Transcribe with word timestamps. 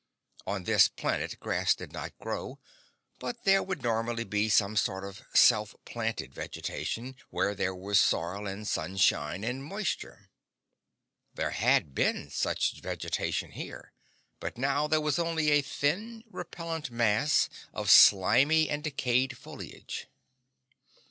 On 0.47 0.63
this 0.63 0.87
planet 0.87 1.39
grass 1.39 1.75
did 1.75 1.93
not 1.93 2.17
grow; 2.17 2.57
but 3.19 3.43
there 3.43 3.61
would 3.61 3.83
normally 3.83 4.23
be 4.23 4.49
some 4.49 4.75
sort 4.75 5.03
of 5.03 5.21
self 5.35 5.75
planted 5.85 6.33
vegetation 6.33 7.15
where 7.29 7.53
there 7.53 7.75
was 7.75 7.99
soil 7.99 8.47
and 8.47 8.67
sunshine 8.67 9.43
and 9.43 9.63
moisture. 9.63 10.31
There 11.35 11.51
had 11.51 11.93
been 11.93 12.31
such 12.31 12.81
vegetation 12.81 13.51
here, 13.51 13.93
but 14.39 14.57
now 14.57 14.87
there 14.87 15.01
was 15.01 15.19
only 15.19 15.51
a 15.51 15.61
thin, 15.61 16.23
repellent 16.31 16.89
mass 16.89 17.47
of 17.71 17.91
slimy 17.91 18.71
and 18.71 18.83
decaying 18.83 19.35
foliage. 19.35 20.07